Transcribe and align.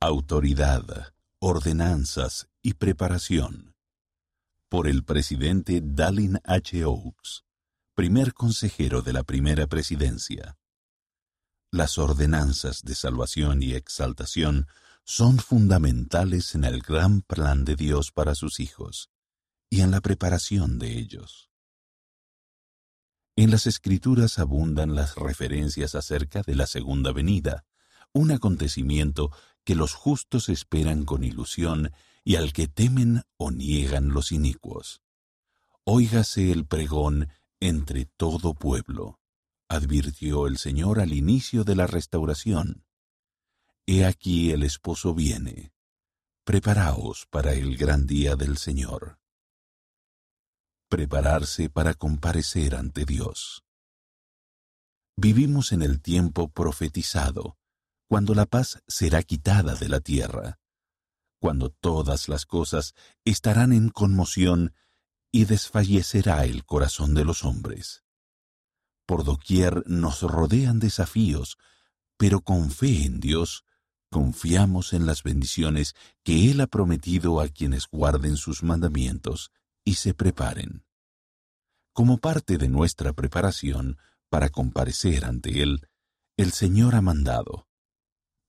Autoridad, 0.00 1.12
ordenanzas 1.40 2.46
y 2.62 2.74
preparación. 2.74 3.74
Por 4.68 4.86
el 4.86 5.02
presidente 5.02 5.80
Dallin 5.82 6.38
H. 6.44 6.84
Oaks, 6.84 7.42
primer 7.94 8.32
consejero 8.32 9.02
de 9.02 9.12
la 9.12 9.24
primera 9.24 9.66
presidencia. 9.66 10.56
Las 11.72 11.98
ordenanzas 11.98 12.84
de 12.84 12.94
salvación 12.94 13.60
y 13.60 13.72
exaltación 13.72 14.68
son 15.02 15.38
fundamentales 15.38 16.54
en 16.54 16.62
el 16.62 16.80
gran 16.80 17.22
plan 17.22 17.64
de 17.64 17.74
Dios 17.74 18.12
para 18.12 18.36
sus 18.36 18.60
hijos 18.60 19.10
y 19.68 19.80
en 19.80 19.90
la 19.90 20.00
preparación 20.00 20.78
de 20.78 20.96
ellos. 20.96 21.50
En 23.34 23.50
las 23.50 23.66
escrituras 23.66 24.38
abundan 24.38 24.94
las 24.94 25.16
referencias 25.16 25.96
acerca 25.96 26.42
de 26.42 26.54
la 26.54 26.68
segunda 26.68 27.10
venida, 27.10 27.64
un 28.12 28.30
acontecimiento 28.30 29.30
que 29.68 29.74
los 29.74 29.92
justos 29.92 30.48
esperan 30.48 31.04
con 31.04 31.24
ilusión 31.24 31.92
y 32.24 32.36
al 32.36 32.54
que 32.54 32.68
temen 32.68 33.24
o 33.36 33.50
niegan 33.50 34.14
los 34.14 34.32
inicuos. 34.32 35.02
Óigase 35.84 36.50
el 36.52 36.64
pregón 36.64 37.28
entre 37.60 38.06
todo 38.06 38.54
pueblo, 38.54 39.20
advirtió 39.68 40.46
el 40.46 40.56
Señor 40.56 41.00
al 41.00 41.12
inicio 41.12 41.64
de 41.64 41.76
la 41.76 41.86
restauración. 41.86 42.86
He 43.84 44.06
aquí 44.06 44.52
el 44.52 44.62
esposo 44.62 45.12
viene. 45.12 45.74
Preparaos 46.44 47.26
para 47.26 47.52
el 47.52 47.76
gran 47.76 48.06
día 48.06 48.36
del 48.36 48.56
Señor. 48.56 49.18
Prepararse 50.88 51.68
para 51.68 51.92
comparecer 51.92 52.74
ante 52.74 53.04
Dios. 53.04 53.64
Vivimos 55.14 55.72
en 55.72 55.82
el 55.82 56.00
tiempo 56.00 56.48
profetizado, 56.48 57.57
cuando 58.08 58.34
la 58.34 58.46
paz 58.46 58.82
será 58.88 59.22
quitada 59.22 59.74
de 59.74 59.88
la 59.88 60.00
tierra, 60.00 60.58
cuando 61.38 61.70
todas 61.70 62.28
las 62.28 62.46
cosas 62.46 62.94
estarán 63.24 63.72
en 63.72 63.90
conmoción 63.90 64.74
y 65.30 65.44
desfallecerá 65.44 66.44
el 66.44 66.64
corazón 66.64 67.14
de 67.14 67.24
los 67.24 67.44
hombres. 67.44 68.02
Por 69.06 69.24
doquier 69.24 69.84
nos 69.86 70.22
rodean 70.22 70.78
desafíos, 70.78 71.58
pero 72.16 72.40
con 72.40 72.70
fe 72.70 73.04
en 73.04 73.20
Dios 73.20 73.64
confiamos 74.10 74.94
en 74.94 75.04
las 75.04 75.22
bendiciones 75.22 75.94
que 76.24 76.50
Él 76.50 76.62
ha 76.62 76.66
prometido 76.66 77.40
a 77.40 77.48
quienes 77.48 77.86
guarden 77.88 78.38
sus 78.38 78.62
mandamientos 78.62 79.52
y 79.84 79.94
se 79.94 80.14
preparen. 80.14 80.84
Como 81.92 82.18
parte 82.18 82.56
de 82.56 82.68
nuestra 82.68 83.12
preparación 83.12 83.98
para 84.30 84.48
comparecer 84.48 85.26
ante 85.26 85.62
Él, 85.62 85.88
el 86.38 86.52
Señor 86.52 86.94
ha 86.94 87.02
mandado, 87.02 87.67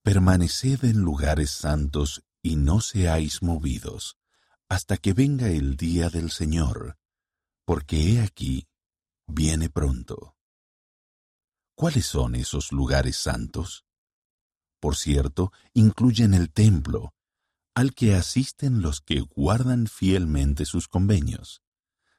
Permaneced 0.02 0.84
en 0.84 1.00
lugares 1.00 1.50
santos 1.50 2.24
y 2.42 2.56
no 2.56 2.80
seáis 2.80 3.42
movidos, 3.42 4.16
hasta 4.66 4.96
que 4.96 5.12
venga 5.12 5.50
el 5.50 5.76
día 5.76 6.08
del 6.08 6.30
Señor, 6.30 6.96
porque 7.66 8.14
he 8.14 8.20
aquí, 8.22 8.66
viene 9.26 9.68
pronto. 9.68 10.36
¿Cuáles 11.74 12.06
son 12.06 12.34
esos 12.34 12.72
lugares 12.72 13.18
santos? 13.18 13.84
Por 14.80 14.96
cierto, 14.96 15.52
incluyen 15.74 16.32
el 16.32 16.50
templo, 16.50 17.14
al 17.74 17.92
que 17.92 18.14
asisten 18.14 18.80
los 18.80 19.02
que 19.02 19.20
guardan 19.20 19.86
fielmente 19.86 20.64
sus 20.64 20.88
convenios. 20.88 21.62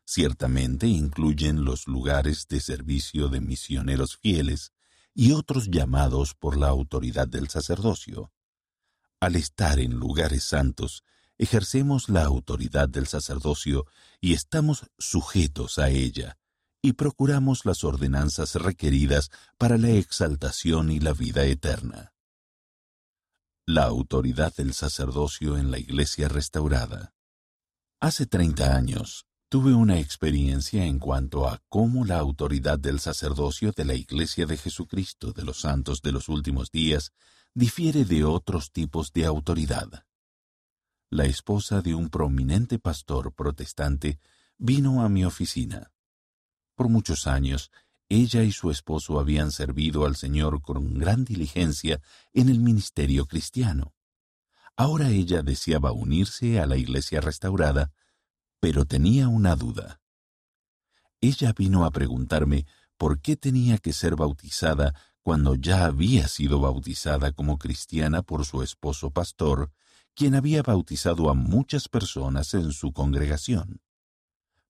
Ciertamente 0.05 0.85
incluyen 0.87 1.65
los 1.65 1.87
lugares 1.87 2.47
de 2.47 2.59
servicio 2.59 3.27
de 3.27 3.41
misioneros 3.41 4.17
fieles, 4.17 4.71
y 5.13 5.33
otros 5.33 5.69
llamados 5.69 6.33
por 6.33 6.57
la 6.57 6.67
autoridad 6.67 7.27
del 7.27 7.49
sacerdocio. 7.49 8.31
Al 9.19 9.35
estar 9.35 9.79
en 9.79 9.93
lugares 9.93 10.43
santos, 10.43 11.03
ejercemos 11.37 12.09
la 12.09 12.23
autoridad 12.23 12.89
del 12.89 13.07
sacerdocio 13.07 13.85
y 14.19 14.33
estamos 14.33 14.85
sujetos 14.97 15.79
a 15.79 15.89
ella, 15.89 16.37
y 16.81 16.93
procuramos 16.93 17.65
las 17.65 17.83
ordenanzas 17.83 18.55
requeridas 18.55 19.29
para 19.57 19.77
la 19.77 19.89
exaltación 19.89 20.91
y 20.91 20.99
la 20.99 21.13
vida 21.13 21.45
eterna. 21.45 22.13
La 23.67 23.83
autoridad 23.83 24.55
del 24.55 24.73
sacerdocio 24.73 25.57
en 25.57 25.69
la 25.69 25.77
Iglesia 25.77 26.27
restaurada. 26.27 27.13
Hace 27.99 28.25
treinta 28.25 28.75
años, 28.75 29.27
tuve 29.51 29.73
una 29.73 29.99
experiencia 29.99 30.85
en 30.85 30.97
cuanto 30.97 31.45
a 31.45 31.61
cómo 31.67 32.05
la 32.05 32.19
autoridad 32.19 32.79
del 32.79 33.01
sacerdocio 33.01 33.73
de 33.73 33.83
la 33.83 33.95
Iglesia 33.95 34.45
de 34.45 34.55
Jesucristo 34.55 35.33
de 35.33 35.43
los 35.43 35.59
Santos 35.59 36.01
de 36.01 36.13
los 36.13 36.29
Últimos 36.29 36.71
Días 36.71 37.11
difiere 37.53 38.05
de 38.05 38.23
otros 38.23 38.71
tipos 38.71 39.11
de 39.11 39.25
autoridad. 39.25 40.05
La 41.09 41.25
esposa 41.25 41.81
de 41.81 41.93
un 41.93 42.09
prominente 42.09 42.79
pastor 42.79 43.33
protestante 43.33 44.21
vino 44.57 45.03
a 45.03 45.09
mi 45.09 45.25
oficina. 45.25 45.91
Por 46.73 46.87
muchos 46.87 47.27
años, 47.27 47.71
ella 48.07 48.43
y 48.43 48.53
su 48.53 48.71
esposo 48.71 49.19
habían 49.19 49.51
servido 49.51 50.05
al 50.05 50.15
Señor 50.15 50.61
con 50.61 50.93
gran 50.93 51.25
diligencia 51.25 51.99
en 52.31 52.47
el 52.47 52.61
ministerio 52.61 53.25
cristiano. 53.25 53.93
Ahora 54.77 55.09
ella 55.09 55.41
deseaba 55.41 55.91
unirse 55.91 56.61
a 56.61 56.65
la 56.67 56.77
iglesia 56.77 57.19
restaurada 57.19 57.91
pero 58.61 58.85
tenía 58.85 59.27
una 59.27 59.55
duda. 59.55 59.99
Ella 61.19 61.51
vino 61.51 61.83
a 61.83 61.91
preguntarme 61.91 62.67
por 62.95 63.19
qué 63.19 63.35
tenía 63.35 63.79
que 63.79 63.91
ser 63.91 64.15
bautizada 64.15 64.93
cuando 65.23 65.55
ya 65.55 65.85
había 65.85 66.27
sido 66.27 66.59
bautizada 66.59 67.31
como 67.31 67.57
cristiana 67.57 68.21
por 68.21 68.45
su 68.45 68.61
esposo 68.61 69.09
pastor, 69.09 69.71
quien 70.13 70.35
había 70.35 70.61
bautizado 70.61 71.29
a 71.29 71.33
muchas 71.33 71.89
personas 71.89 72.53
en 72.53 72.71
su 72.71 72.93
congregación. 72.93 73.81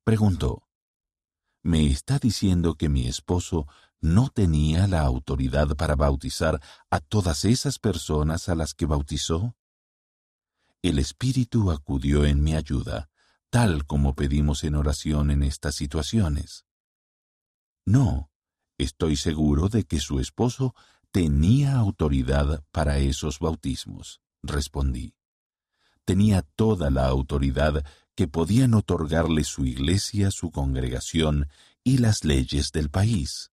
Preguntó, 0.06 0.68
¿Me 1.62 1.85
está 1.88 2.18
diciendo 2.18 2.75
que 2.75 2.88
mi 2.88 3.07
esposo 3.07 3.68
no 4.00 4.30
tenía 4.30 4.88
la 4.88 5.01
autoridad 5.01 5.75
para 5.75 5.96
bautizar 5.96 6.62
a 6.90 7.00
todas 7.01 7.44
esas 7.44 7.78
personas 7.78 8.47
a 8.47 8.56
las 8.56 8.74
que 8.74 8.85
bautizó? 8.85 9.56
El 10.81 10.97
Espíritu 10.97 11.72
acudió 11.72 12.25
en 12.25 12.41
mi 12.41 12.56
ayuda 12.56 13.11
tal 13.51 13.85
como 13.85 14.16
pedimos 14.16 14.63
en 14.63 14.75
oración 14.75 15.29
en 15.29 15.44
estas 15.44 15.75
situaciones. 15.75 16.66
No, 17.85 18.31
estoy 18.78 19.17
seguro 19.17 19.67
de 19.67 19.84
que 19.84 20.00
su 20.00 20.19
esposo 20.19 20.73
tenía 21.12 21.75
autoridad 21.75 22.63
para 22.72 23.00
esos 23.00 23.39
bautismos, 23.39 24.22
respondí. 24.41 25.16
Tenía 26.06 26.44
toda 26.56 26.89
la 26.89 27.07
autoridad 27.07 27.85
que 28.16 28.29
podían 28.29 28.73
otorgarle 28.73 29.44
su 29.44 29.66
iglesia, 29.66 30.31
su 30.31 30.50
congregación 30.50 31.50
y 31.83 31.97
las 31.97 32.23
leyes 32.23 32.72
del 32.72 32.89
país. 32.89 33.51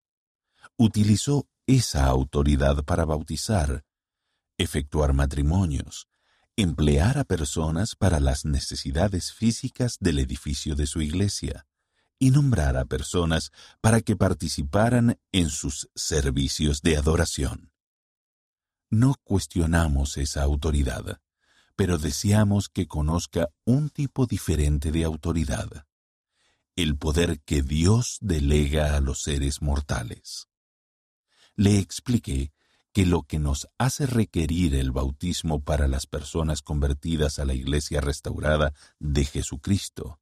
Utilizó 0.77 1.49
esa 1.67 2.07
autoridad 2.07 2.85
para 2.85 3.05
bautizar, 3.05 3.85
efectuar 4.59 5.13
matrimonios, 5.13 6.09
emplear 6.61 7.19
a 7.19 7.25
personas 7.25 7.95
para 7.95 8.19
las 8.19 8.45
necesidades 8.45 9.33
físicas 9.33 9.97
del 10.01 10.19
edificio 10.19 10.75
de 10.75 10.89
su 10.89 11.01
iglesia 11.01 11.67
y 12.19 12.33
nombrar 12.33 12.77
a 12.77 12.85
personas 12.85 13.53
para 13.81 14.01
que 14.01 14.17
participaran 14.17 15.21
en 15.31 15.51
sus 15.51 15.89
servicios 15.95 16.83
de 16.83 16.97
adoración. 16.97 17.71
No 18.91 19.15
cuestionamos 19.23 20.17
esa 20.17 20.43
autoridad, 20.43 21.21
pero 21.77 21.97
deseamos 21.97 22.69
que 22.69 22.89
conozca 22.89 23.51
un 23.65 23.89
tipo 23.89 24.27
diferente 24.27 24.91
de 24.91 25.05
autoridad, 25.05 25.87
el 26.75 26.97
poder 26.97 27.41
que 27.43 27.63
Dios 27.63 28.19
delega 28.21 28.97
a 28.97 29.01
los 29.01 29.23
seres 29.23 29.63
mortales. 29.63 30.49
Le 31.55 31.79
expliqué 31.79 32.53
que 32.93 33.07
lo 33.07 33.23
que 33.23 33.39
nos 33.39 33.69
hace 33.79 34.07
requerir 34.07 34.75
el 34.75 34.93
bautismo 34.93 35.61
para 35.61 35.89
las 35.89 36.07
personas 36.07 36.63
convertidas 36.63 37.39
a 37.39 37.45
la 37.45 37.55
Iglesia 37.55 38.01
restaurada 38.01 38.73
de 38.99 39.25
Jesucristo 39.25 40.19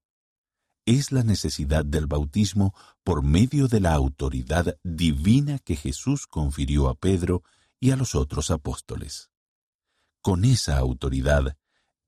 es 0.87 1.11
la 1.11 1.25
necesidad 1.25 1.85
del 1.85 2.07
bautismo 2.07 2.73
por 3.03 3.25
medio 3.25 3.67
de 3.67 3.81
la 3.81 3.93
autoridad 3.93 4.79
divina 4.85 5.59
que 5.59 5.75
Jesús 5.75 6.27
confirió 6.29 6.89
a 6.89 6.95
Pedro 6.95 7.43
y 7.81 7.91
a 7.91 7.97
los 7.97 8.15
otros 8.15 8.51
apóstoles. 8.53 9.31
Con 10.23 10.45
esa 10.45 10.79
autoridad, 10.79 11.57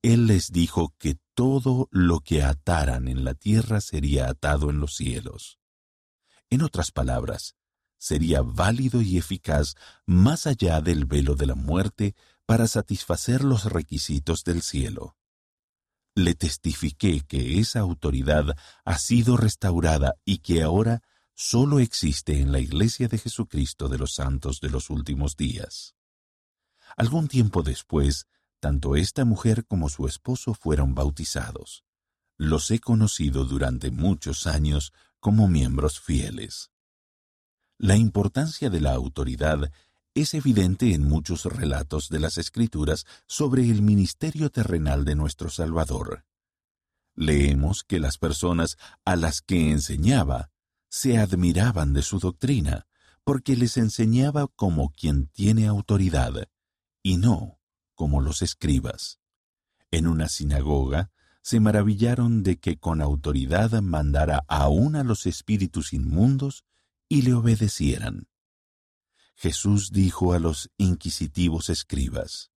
Él 0.00 0.26
les 0.26 0.52
dijo 0.52 0.94
que 0.98 1.18
todo 1.34 1.88
lo 1.90 2.20
que 2.20 2.44
ataran 2.44 3.08
en 3.08 3.24
la 3.24 3.34
tierra 3.34 3.80
sería 3.80 4.28
atado 4.28 4.70
en 4.70 4.78
los 4.78 4.94
cielos. 4.94 5.58
En 6.48 6.62
otras 6.62 6.92
palabras, 6.92 7.56
sería 7.98 8.42
válido 8.42 9.02
y 9.02 9.18
eficaz 9.18 9.74
más 10.06 10.46
allá 10.46 10.80
del 10.80 11.04
velo 11.04 11.34
de 11.34 11.46
la 11.46 11.54
muerte 11.54 12.14
para 12.46 12.66
satisfacer 12.66 13.44
los 13.44 13.64
requisitos 13.64 14.44
del 14.44 14.62
cielo. 14.62 15.16
Le 16.14 16.34
testifiqué 16.34 17.20
que 17.20 17.58
esa 17.58 17.80
autoridad 17.80 18.56
ha 18.84 18.98
sido 18.98 19.36
restaurada 19.36 20.14
y 20.24 20.38
que 20.38 20.62
ahora 20.62 21.02
solo 21.34 21.78
existe 21.78 22.40
en 22.40 22.50
la 22.50 22.58
Iglesia 22.58 23.08
de 23.08 23.18
Jesucristo 23.18 23.88
de 23.88 23.98
los 23.98 24.14
Santos 24.14 24.60
de 24.60 24.70
los 24.70 24.90
Últimos 24.90 25.36
Días. 25.36 25.94
Algún 26.96 27.28
tiempo 27.28 27.62
después, 27.62 28.26
Tanto 28.60 28.96
esta 28.96 29.24
mujer 29.24 29.66
como 29.66 29.88
su 29.88 30.06
esposo 30.08 30.52
fueron 30.52 30.94
bautizados. 30.94 31.84
Los 32.36 32.70
he 32.70 32.80
conocido 32.80 33.44
durante 33.44 33.90
muchos 33.90 34.46
años 34.46 34.92
como 35.20 35.46
miembros 35.48 36.00
fieles. 36.00 36.70
La 37.80 37.96
importancia 37.96 38.70
de 38.70 38.80
la 38.80 38.92
autoridad 38.92 39.70
es 40.12 40.34
evidente 40.34 40.94
en 40.94 41.04
muchos 41.04 41.44
relatos 41.44 42.08
de 42.08 42.18
las 42.18 42.36
Escrituras 42.36 43.06
sobre 43.28 43.70
el 43.70 43.82
ministerio 43.82 44.50
terrenal 44.50 45.04
de 45.04 45.14
nuestro 45.14 45.48
Salvador. 45.48 46.24
Leemos 47.14 47.84
que 47.84 48.00
las 48.00 48.18
personas 48.18 48.78
a 49.04 49.14
las 49.14 49.42
que 49.42 49.70
enseñaba 49.70 50.50
se 50.88 51.18
admiraban 51.18 51.92
de 51.92 52.02
su 52.02 52.18
doctrina, 52.18 52.88
porque 53.22 53.54
les 53.54 53.76
enseñaba 53.76 54.48
como 54.48 54.90
quien 54.90 55.28
tiene 55.28 55.68
autoridad, 55.68 56.48
y 57.00 57.16
no 57.16 57.60
como 57.94 58.20
los 58.20 58.42
escribas. 58.42 59.20
En 59.92 60.08
una 60.08 60.28
sinagoga 60.28 61.12
se 61.42 61.60
maravillaron 61.60 62.42
de 62.42 62.58
que 62.58 62.76
con 62.76 63.00
autoridad 63.00 63.70
mandara 63.82 64.44
aún 64.48 64.96
a 64.96 65.04
los 65.04 65.26
espíritus 65.26 65.92
inmundos 65.92 66.64
y 67.08 67.22
le 67.22 67.34
obedecieran. 67.34 68.28
Jesús 69.34 69.92
dijo 69.92 70.32
a 70.32 70.40
los 70.40 70.70
inquisitivos 70.78 71.68
escribas, 71.68 72.50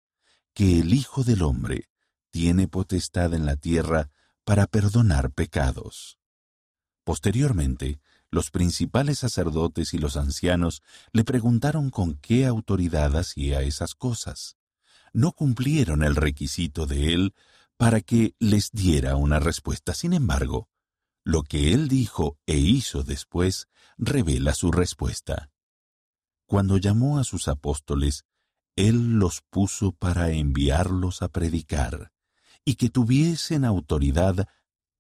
que 0.55 0.81
el 0.81 0.95
Hijo 0.95 1.25
del 1.25 1.43
Hombre 1.43 1.91
tiene 2.31 2.69
potestad 2.69 3.35
en 3.35 3.45
la 3.45 3.57
tierra 3.57 4.11
para 4.45 4.67
perdonar 4.67 5.31
pecados. 5.31 6.19
Posteriormente, 7.05 8.01
los 8.31 8.51
principales 8.51 9.19
sacerdotes 9.19 9.93
y 9.93 9.99
los 9.99 10.17
ancianos 10.17 10.83
le 11.13 11.25
preguntaron 11.25 11.91
con 11.91 12.15
qué 12.15 12.47
autoridad 12.47 13.17
hacía 13.17 13.61
esas 13.61 13.95
cosas. 13.95 14.57
No 15.13 15.33
cumplieron 15.33 16.03
el 16.03 16.17
requisito 16.17 16.87
de 16.87 17.13
él 17.13 17.35
para 17.77 18.01
que 18.01 18.35
les 18.39 18.71
diera 18.71 19.17
una 19.17 19.39
respuesta. 19.39 19.93
Sin 19.93 20.15
embargo, 20.15 20.70
lo 21.31 21.45
que 21.45 21.73
él 21.73 21.87
dijo 21.87 22.39
e 22.47 22.57
hizo 22.57 23.05
después 23.05 23.69
revela 23.97 24.53
su 24.53 24.73
respuesta. 24.73 25.53
Cuando 26.47 26.77
llamó 26.77 27.19
a 27.19 27.25
sus 27.25 27.47
apóstoles, 27.47 28.25
él 28.75 29.19
los 29.19 29.41
puso 29.49 29.93
para 29.93 30.33
enviarlos 30.33 31.23
a 31.23 31.29
predicar 31.29 32.13
y 32.65 32.75
que 32.75 32.91
tuviesen 32.91 33.65
autoridad 33.65 34.49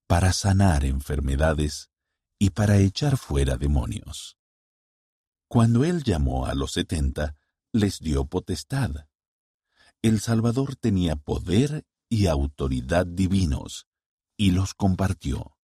para 0.06 0.32
sanar 0.32 0.84
enfermedades 0.84 1.90
y 2.38 2.50
para 2.50 2.78
echar 2.78 3.16
fuera 3.16 3.56
demonios. 3.56 4.36
Cuando 5.48 5.84
él 5.84 6.04
llamó 6.04 6.46
a 6.46 6.54
los 6.54 6.72
setenta, 6.72 7.36
les 7.72 7.98
dio 7.98 8.24
potestad. 8.24 9.08
El 10.00 10.20
Salvador 10.20 10.76
tenía 10.76 11.16
poder 11.16 11.84
y 12.08 12.28
autoridad 12.28 13.04
divinos, 13.04 13.88
y 14.36 14.52
los 14.52 14.74
compartió. 14.74 15.56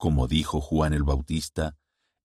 Como 0.00 0.28
dijo 0.28 0.62
Juan 0.62 0.94
el 0.94 1.02
Bautista, 1.02 1.76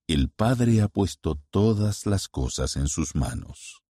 el 0.07 0.29
Padre 0.29 0.81
ha 0.81 0.87
puesto 0.87 1.35
todas 1.49 2.05
las 2.05 2.29
cosas 2.29 2.77
en 2.77 2.87
sus 2.87 3.15
manos. 3.15 3.83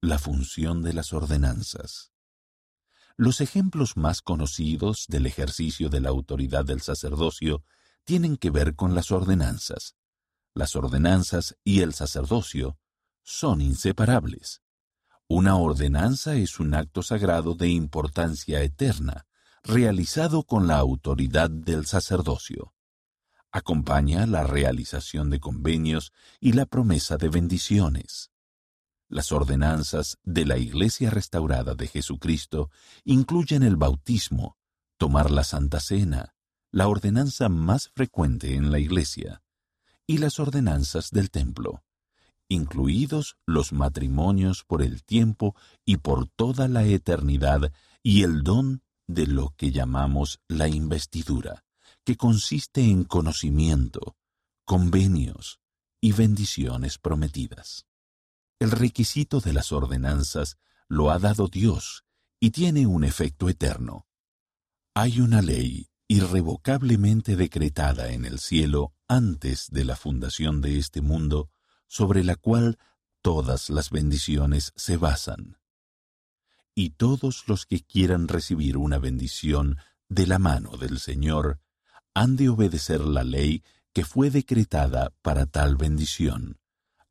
La 0.00 0.20
función 0.20 0.80
de 0.80 0.92
las 0.92 1.12
ordenanzas. 1.12 2.12
Los 3.16 3.40
ejemplos 3.40 3.96
más 3.96 4.22
conocidos 4.22 5.06
del 5.08 5.26
ejercicio 5.26 5.88
de 5.88 5.98
la 5.98 6.10
autoridad 6.10 6.64
del 6.64 6.80
sacerdocio 6.80 7.64
tienen 8.04 8.36
que 8.36 8.50
ver 8.50 8.76
con 8.76 8.94
las 8.94 9.10
ordenanzas. 9.10 9.96
Las 10.54 10.76
ordenanzas 10.76 11.56
y 11.64 11.80
el 11.80 11.92
sacerdocio 11.92 12.78
son 13.24 13.62
inseparables. 13.62 14.62
Una 15.26 15.56
ordenanza 15.56 16.36
es 16.36 16.60
un 16.60 16.74
acto 16.74 17.02
sagrado 17.02 17.56
de 17.56 17.70
importancia 17.70 18.62
eterna, 18.62 19.26
realizado 19.64 20.42
con 20.42 20.66
la 20.66 20.76
autoridad 20.76 21.48
del 21.48 21.86
sacerdocio. 21.86 22.74
Acompaña 23.50 24.26
la 24.26 24.44
realización 24.44 25.30
de 25.30 25.40
convenios 25.40 26.12
y 26.38 26.52
la 26.52 26.66
promesa 26.66 27.16
de 27.16 27.30
bendiciones. 27.30 28.30
Las 29.08 29.32
ordenanzas 29.32 30.18
de 30.22 30.44
la 30.44 30.58
Iglesia 30.58 31.08
restaurada 31.08 31.74
de 31.74 31.86
Jesucristo 31.86 32.70
incluyen 33.04 33.62
el 33.62 33.76
bautismo, 33.76 34.58
tomar 34.98 35.30
la 35.30 35.44
Santa 35.44 35.80
Cena, 35.80 36.34
la 36.70 36.86
ordenanza 36.86 37.48
más 37.48 37.88
frecuente 37.88 38.56
en 38.56 38.70
la 38.70 38.80
Iglesia, 38.80 39.42
y 40.06 40.18
las 40.18 40.38
ordenanzas 40.40 41.10
del 41.10 41.30
templo, 41.30 41.84
incluidos 42.48 43.38
los 43.46 43.72
matrimonios 43.72 44.62
por 44.62 44.82
el 44.82 45.04
tiempo 45.04 45.56
y 45.86 45.96
por 45.98 46.26
toda 46.26 46.68
la 46.68 46.84
eternidad 46.84 47.72
y 48.02 48.24
el 48.24 48.42
don 48.42 48.83
de 49.06 49.26
lo 49.26 49.54
que 49.56 49.70
llamamos 49.70 50.40
la 50.48 50.68
investidura, 50.68 51.64
que 52.04 52.16
consiste 52.16 52.82
en 52.82 53.04
conocimiento, 53.04 54.16
convenios 54.64 55.60
y 56.00 56.12
bendiciones 56.12 56.98
prometidas. 56.98 57.86
El 58.58 58.70
requisito 58.70 59.40
de 59.40 59.52
las 59.52 59.72
ordenanzas 59.72 60.56
lo 60.88 61.10
ha 61.10 61.18
dado 61.18 61.48
Dios 61.48 62.04
y 62.40 62.50
tiene 62.50 62.86
un 62.86 63.04
efecto 63.04 63.48
eterno. 63.48 64.06
Hay 64.94 65.20
una 65.20 65.42
ley 65.42 65.90
irrevocablemente 66.08 67.36
decretada 67.36 68.12
en 68.12 68.24
el 68.24 68.38
cielo 68.38 68.94
antes 69.08 69.70
de 69.70 69.84
la 69.84 69.96
fundación 69.96 70.60
de 70.60 70.78
este 70.78 71.00
mundo, 71.00 71.50
sobre 71.86 72.22
la 72.22 72.36
cual 72.36 72.78
todas 73.22 73.70
las 73.70 73.90
bendiciones 73.90 74.72
se 74.76 74.96
basan 74.96 75.58
y 76.74 76.90
todos 76.90 77.44
los 77.46 77.66
que 77.66 77.80
quieran 77.80 78.28
recibir 78.28 78.76
una 78.76 78.98
bendición 78.98 79.78
de 80.08 80.26
la 80.26 80.38
mano 80.38 80.76
del 80.76 80.98
Señor 80.98 81.60
han 82.14 82.36
de 82.36 82.48
obedecer 82.48 83.00
la 83.00 83.24
ley 83.24 83.62
que 83.92 84.04
fue 84.04 84.30
decretada 84.30 85.14
para 85.22 85.46
tal 85.46 85.76
bendición, 85.76 86.58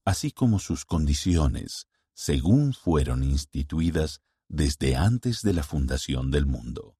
así 0.05 0.31
como 0.31 0.59
sus 0.59 0.85
condiciones, 0.85 1.87
según 2.13 2.73
fueron 2.73 3.23
instituidas 3.23 4.21
desde 4.49 4.95
antes 4.95 5.41
de 5.41 5.53
la 5.53 5.63
fundación 5.63 6.29
del 6.29 6.45
mundo. 6.45 6.97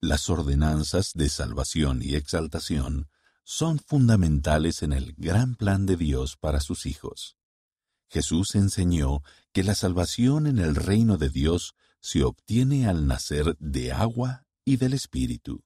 Las 0.00 0.28
ordenanzas 0.28 1.12
de 1.14 1.28
salvación 1.28 2.02
y 2.02 2.14
exaltación 2.14 3.08
son 3.44 3.78
fundamentales 3.78 4.82
en 4.82 4.92
el 4.92 5.14
gran 5.16 5.54
plan 5.54 5.86
de 5.86 5.96
Dios 5.96 6.36
para 6.36 6.60
sus 6.60 6.86
hijos. 6.86 7.36
Jesús 8.14 8.54
enseñó 8.54 9.24
que 9.52 9.64
la 9.64 9.74
salvación 9.74 10.46
en 10.46 10.60
el 10.60 10.76
reino 10.76 11.16
de 11.16 11.30
Dios 11.30 11.74
se 12.00 12.22
obtiene 12.22 12.86
al 12.86 13.08
nacer 13.08 13.56
de 13.58 13.90
agua 13.90 14.46
y 14.64 14.76
del 14.76 14.92
Espíritu. 14.92 15.64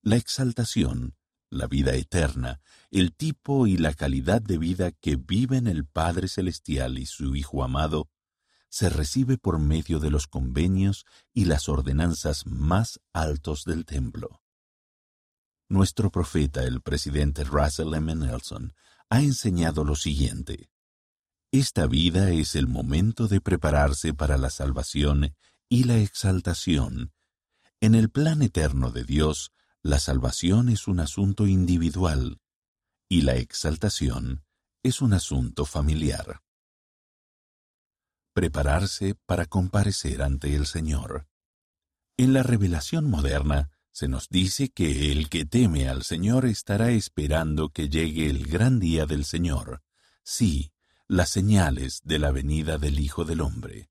La 0.00 0.14
exaltación, 0.14 1.16
la 1.50 1.66
vida 1.66 1.94
eterna, 1.94 2.60
el 2.92 3.16
tipo 3.16 3.66
y 3.66 3.78
la 3.78 3.92
calidad 3.94 4.40
de 4.40 4.58
vida 4.58 4.92
que 4.92 5.16
viven 5.16 5.66
el 5.66 5.84
Padre 5.84 6.28
Celestial 6.28 6.98
y 6.98 7.06
su 7.06 7.34
Hijo 7.34 7.64
amado, 7.64 8.10
se 8.68 8.88
recibe 8.88 9.36
por 9.36 9.58
medio 9.58 9.98
de 9.98 10.12
los 10.12 10.28
convenios 10.28 11.04
y 11.32 11.46
las 11.46 11.68
ordenanzas 11.68 12.46
más 12.46 13.00
altos 13.12 13.64
del 13.64 13.86
templo. 13.86 14.40
Nuestro 15.68 16.12
profeta, 16.12 16.62
el 16.62 16.80
presidente 16.80 17.42
Russell 17.42 17.92
M. 17.92 18.14
Nelson, 18.14 18.72
ha 19.10 19.20
enseñado 19.20 19.82
lo 19.82 19.96
siguiente. 19.96 20.70
Esta 21.58 21.86
vida 21.86 22.32
es 22.32 22.54
el 22.54 22.66
momento 22.66 23.28
de 23.28 23.40
prepararse 23.40 24.12
para 24.12 24.36
la 24.36 24.50
salvación 24.50 25.34
y 25.70 25.84
la 25.84 25.96
exaltación. 25.96 27.14
En 27.80 27.94
el 27.94 28.10
plan 28.10 28.42
eterno 28.42 28.90
de 28.90 29.04
Dios, 29.04 29.52
la 29.80 29.98
salvación 29.98 30.68
es 30.68 30.86
un 30.86 31.00
asunto 31.00 31.46
individual 31.46 32.42
y 33.08 33.22
la 33.22 33.36
exaltación 33.36 34.44
es 34.82 35.00
un 35.00 35.14
asunto 35.14 35.64
familiar. 35.64 36.42
Prepararse 38.34 39.14
para 39.24 39.46
comparecer 39.46 40.20
ante 40.20 40.54
el 40.54 40.66
Señor. 40.66 41.26
En 42.18 42.34
la 42.34 42.42
revelación 42.42 43.08
moderna 43.08 43.70
se 43.92 44.08
nos 44.08 44.28
dice 44.28 44.68
que 44.68 45.10
el 45.10 45.30
que 45.30 45.46
teme 45.46 45.88
al 45.88 46.02
Señor 46.02 46.44
estará 46.44 46.90
esperando 46.90 47.70
que 47.70 47.88
llegue 47.88 48.28
el 48.28 48.46
gran 48.46 48.78
día 48.78 49.06
del 49.06 49.24
Señor. 49.24 49.82
Sí, 50.22 50.74
las 51.08 51.30
señales 51.30 52.00
de 52.02 52.18
la 52.18 52.32
venida 52.32 52.78
del 52.78 52.98
Hijo 52.98 53.24
del 53.24 53.40
Hombre. 53.40 53.90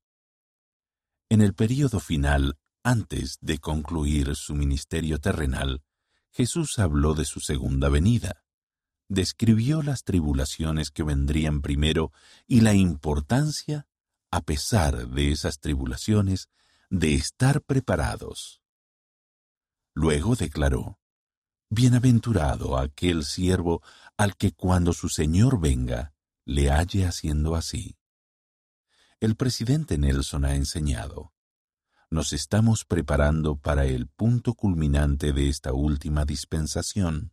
En 1.30 1.40
el 1.40 1.54
período 1.54 1.98
final, 1.98 2.58
antes 2.82 3.38
de 3.40 3.58
concluir 3.58 4.36
su 4.36 4.54
ministerio 4.54 5.18
terrenal, 5.18 5.82
Jesús 6.30 6.78
habló 6.78 7.14
de 7.14 7.24
su 7.24 7.40
segunda 7.40 7.88
venida. 7.88 8.44
Describió 9.08 9.82
las 9.82 10.04
tribulaciones 10.04 10.90
que 10.90 11.04
vendrían 11.04 11.62
primero 11.62 12.12
y 12.46 12.60
la 12.60 12.74
importancia, 12.74 13.86
a 14.30 14.42
pesar 14.42 15.08
de 15.08 15.32
esas 15.32 15.58
tribulaciones, 15.58 16.50
de 16.90 17.14
estar 17.14 17.62
preparados. 17.62 18.60
Luego 19.94 20.36
declaró, 20.36 20.98
Bienaventurado 21.70 22.78
aquel 22.78 23.24
siervo 23.24 23.82
al 24.18 24.36
que 24.36 24.52
cuando 24.52 24.92
su 24.92 25.08
Señor 25.08 25.58
venga, 25.58 26.12
le 26.46 26.70
halle 26.70 27.04
haciendo 27.04 27.54
así. 27.56 27.98
El 29.20 29.36
presidente 29.36 29.98
Nelson 29.98 30.44
ha 30.44 30.54
enseñado, 30.54 31.32
nos 32.08 32.32
estamos 32.32 32.84
preparando 32.84 33.56
para 33.56 33.84
el 33.84 34.06
punto 34.06 34.54
culminante 34.54 35.32
de 35.32 35.48
esta 35.48 35.72
última 35.72 36.24
dispensación, 36.24 37.32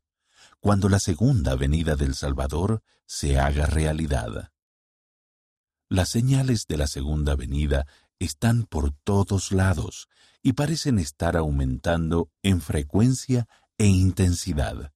cuando 0.60 0.90
la 0.90 1.00
segunda 1.00 1.56
venida 1.56 1.96
del 1.96 2.16
Salvador 2.16 2.82
se 3.06 3.40
haga 3.40 3.66
realidad. 3.68 4.52
Las 5.90 6.10
señales 6.10 6.66
de 6.68 6.78
la 6.78 6.88
segunda 6.88 7.36
venida 7.36 7.86
están 8.18 8.64
por 8.64 8.92
todos 9.04 9.52
lados 9.52 10.08
y 10.42 10.54
parecen 10.54 10.98
estar 10.98 11.38
aumentando 11.38 12.32
en 12.42 12.62
frecuencia 12.62 13.48
e 13.78 13.86
intensidad. 13.86 14.93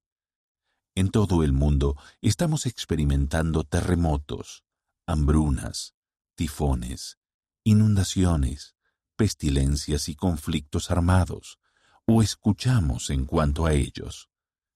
En 0.98 1.12
todo 1.12 1.44
el 1.44 1.54
mundo 1.54 1.96
estamos 2.22 2.66
experimentando 2.66 3.64
terremotos, 3.64 4.64
hambrunas, 5.06 5.94
tifones, 6.34 7.20
inundaciones, 7.64 8.76
pestilencias 9.16 10.10
y 10.10 10.16
conflictos 10.16 10.90
armados, 10.90 11.60
o 12.08 12.24
escuchamos 12.24 13.12
en 13.12 13.28
cuanto 13.28 13.68
a 13.68 13.74
ellos. 13.74 14.32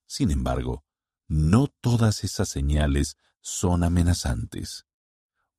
Sin 0.06 0.30
embargo, 0.30 0.86
no 1.28 1.66
todas 1.82 2.24
esas 2.24 2.50
señales 2.50 3.18
son 3.40 3.84
amenazantes. 3.84 4.86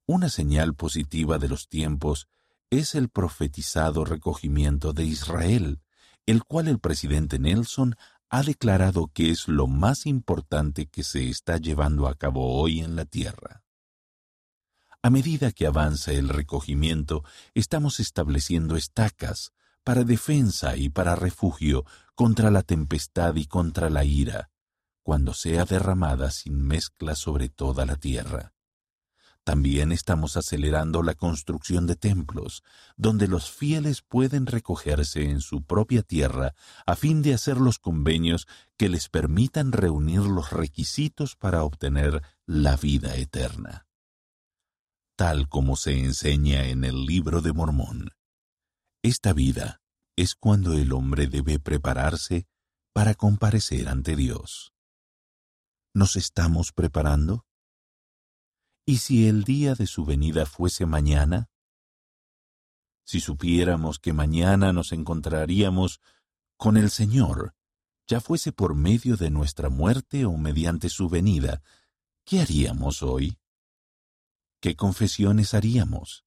Una 0.06 0.28
señal 0.28 0.76
positiva 0.76 1.38
de 1.40 1.48
los 1.48 1.68
tiempos 1.68 2.28
es 2.70 2.94
el 2.94 3.08
profetizado 3.08 4.04
recogimiento 4.04 4.92
de 4.92 5.06
Israel, 5.06 5.82
el 6.24 6.44
cual 6.44 6.68
el 6.68 6.78
presidente 6.78 7.40
Nelson 7.40 7.96
ha 8.32 8.42
declarado 8.42 9.10
que 9.12 9.30
es 9.30 9.46
lo 9.46 9.66
más 9.66 10.06
importante 10.06 10.86
que 10.86 11.04
se 11.04 11.28
está 11.28 11.58
llevando 11.58 12.08
a 12.08 12.14
cabo 12.14 12.58
hoy 12.58 12.80
en 12.80 12.96
la 12.96 13.04
tierra. 13.04 13.62
A 15.02 15.10
medida 15.10 15.52
que 15.52 15.66
avanza 15.66 16.12
el 16.12 16.30
recogimiento, 16.30 17.24
estamos 17.52 18.00
estableciendo 18.00 18.76
estacas 18.76 19.52
para 19.84 20.04
defensa 20.04 20.78
y 20.78 20.88
para 20.88 21.14
refugio 21.14 21.84
contra 22.14 22.50
la 22.50 22.62
tempestad 22.62 23.34
y 23.34 23.44
contra 23.44 23.90
la 23.90 24.02
ira, 24.04 24.48
cuando 25.02 25.34
sea 25.34 25.66
derramada 25.66 26.30
sin 26.30 26.62
mezcla 26.62 27.14
sobre 27.14 27.50
toda 27.50 27.84
la 27.84 27.96
tierra. 27.96 28.51
También 29.44 29.90
estamos 29.90 30.36
acelerando 30.36 31.02
la 31.02 31.14
construcción 31.14 31.86
de 31.86 31.96
templos, 31.96 32.62
donde 32.96 33.26
los 33.26 33.50
fieles 33.50 34.02
pueden 34.02 34.46
recogerse 34.46 35.24
en 35.24 35.40
su 35.40 35.64
propia 35.64 36.02
tierra 36.02 36.54
a 36.86 36.94
fin 36.94 37.22
de 37.22 37.34
hacer 37.34 37.56
los 37.56 37.78
convenios 37.78 38.46
que 38.76 38.88
les 38.88 39.08
permitan 39.08 39.72
reunir 39.72 40.20
los 40.20 40.50
requisitos 40.50 41.34
para 41.34 41.64
obtener 41.64 42.22
la 42.46 42.76
vida 42.76 43.16
eterna 43.16 43.86
tal 45.22 45.48
como 45.48 45.76
se 45.76 45.96
enseña 45.98 46.64
en 46.64 46.82
el 46.82 47.06
libro 47.06 47.42
de 47.42 47.52
Mormón. 47.52 48.10
Esta 49.04 49.32
vida 49.32 49.80
es 50.16 50.34
cuando 50.34 50.72
el 50.72 50.92
hombre 50.92 51.28
debe 51.28 51.60
prepararse 51.60 52.48
para 52.92 53.14
comparecer 53.14 53.88
ante 53.88 54.16
Dios. 54.16 54.72
¿Nos 55.94 56.16
estamos 56.16 56.72
preparando? 56.72 57.46
¿Y 58.84 58.98
si 58.98 59.28
el 59.28 59.44
día 59.44 59.74
de 59.74 59.86
su 59.86 60.04
venida 60.04 60.44
fuese 60.44 60.86
mañana? 60.86 61.48
Si 63.04 63.20
supiéramos 63.20 64.00
que 64.00 64.12
mañana 64.12 64.72
nos 64.72 64.92
encontraríamos 64.92 66.00
con 66.56 66.76
el 66.76 66.90
Señor, 66.90 67.54
ya 68.08 68.20
fuese 68.20 68.52
por 68.52 68.74
medio 68.74 69.16
de 69.16 69.30
nuestra 69.30 69.68
muerte 69.68 70.24
o 70.24 70.36
mediante 70.36 70.88
su 70.88 71.08
venida, 71.08 71.62
¿qué 72.24 72.40
haríamos 72.40 73.02
hoy? 73.02 73.38
¿Qué 74.60 74.74
confesiones 74.74 75.54
haríamos? 75.54 76.24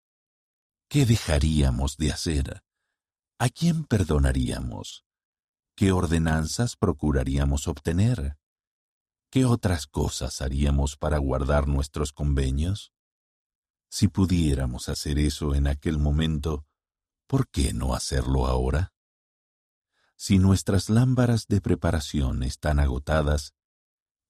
¿Qué 0.88 1.06
dejaríamos 1.06 1.98
de 1.98 2.12
hacer? 2.12 2.64
¿A 3.38 3.50
quién 3.50 3.84
perdonaríamos? 3.84 5.06
¿Qué 5.76 5.92
ordenanzas 5.92 6.78
procuraríamos 6.78 7.68
obtener? 7.68 8.38
¿Qué 9.36 9.44
otras 9.44 9.86
cosas 9.86 10.42
haríamos 10.42 10.96
para 10.96 11.18
guardar 11.18 11.68
nuestros 11.68 12.14
convenios? 12.14 12.94
Si 13.90 14.08
pudiéramos 14.08 14.88
hacer 14.88 15.20
eso 15.20 15.56
en 15.56 15.68
aquel 15.68 15.98
momento, 15.98 16.66
¿por 17.28 17.50
qué 17.50 17.74
no 17.74 17.96
hacerlo 17.96 18.48
ahora? 18.48 18.94
Si 20.16 20.40
nuestras 20.40 20.90
lámparas 20.90 21.48
de 21.48 21.60
preparación 21.60 22.44
están 22.44 22.80
agotadas, 22.80 23.54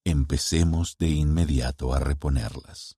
empecemos 0.04 0.98
de 0.98 1.10
inmediato 1.10 1.94
a 1.94 2.00
reponerlas. 2.00 2.98